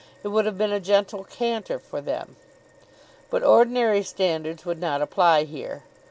It 0.23 0.29
would 0.29 0.45
have 0.45 0.57
been 0.57 0.71
a 0.73 0.79
gentle 0.79 1.23
canter 1.25 1.77
for 1.77 2.01
them. 2.01 2.35
But 3.29 3.43
ordinary 3.43 4.01
standards 4.01 4.65
would 4.65 4.79
not 4.81 4.99
apply 4.99 5.43
here. 5.43 5.83